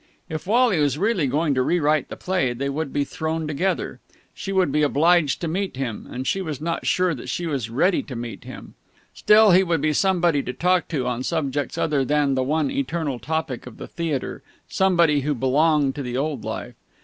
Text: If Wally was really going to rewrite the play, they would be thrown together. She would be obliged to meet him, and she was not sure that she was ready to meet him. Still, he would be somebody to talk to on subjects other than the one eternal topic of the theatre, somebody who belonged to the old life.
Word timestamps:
If 0.29 0.47
Wally 0.47 0.79
was 0.79 0.97
really 0.97 1.27
going 1.27 1.53
to 1.53 1.61
rewrite 1.61 2.09
the 2.09 2.15
play, 2.17 2.53
they 2.53 2.69
would 2.69 2.91
be 2.91 3.03
thrown 3.03 3.45
together. 3.45 3.99
She 4.33 4.51
would 4.51 4.71
be 4.71 4.81
obliged 4.81 5.39
to 5.41 5.47
meet 5.47 5.75
him, 5.77 6.07
and 6.09 6.25
she 6.25 6.41
was 6.41 6.59
not 6.59 6.87
sure 6.87 7.13
that 7.13 7.29
she 7.29 7.45
was 7.45 7.69
ready 7.69 8.01
to 8.01 8.15
meet 8.15 8.43
him. 8.43 8.73
Still, 9.13 9.51
he 9.51 9.61
would 9.61 9.79
be 9.79 9.93
somebody 9.93 10.41
to 10.41 10.53
talk 10.53 10.87
to 10.87 11.05
on 11.05 11.21
subjects 11.21 11.77
other 11.77 12.03
than 12.03 12.33
the 12.33 12.41
one 12.41 12.71
eternal 12.71 13.19
topic 13.19 13.67
of 13.67 13.77
the 13.77 13.87
theatre, 13.87 14.41
somebody 14.67 15.19
who 15.21 15.35
belonged 15.35 15.93
to 15.93 16.01
the 16.01 16.17
old 16.17 16.43
life. 16.43 16.73